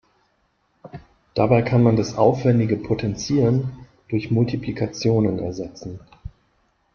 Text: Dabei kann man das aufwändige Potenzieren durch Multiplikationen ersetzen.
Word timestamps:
Dabei 1.35 1.61
kann 1.61 1.83
man 1.83 1.95
das 1.95 2.15
aufwändige 2.17 2.75
Potenzieren 2.75 3.85
durch 4.09 4.31
Multiplikationen 4.31 5.37
ersetzen. 5.37 5.99